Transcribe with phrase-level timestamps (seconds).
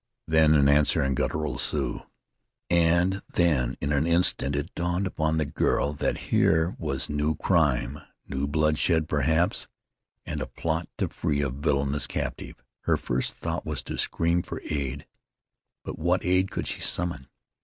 [0.25, 2.01] Then an answer in guttural Sioux.
[2.71, 7.99] And then in an instant it dawned upon the girl that here was new crime,
[8.27, 9.67] new bloodshed, perhaps,
[10.25, 12.63] and a plot to free a villianous captive.
[12.85, 15.05] Her first thought was to scream for aid,
[15.85, 17.27] but what aid could she summon?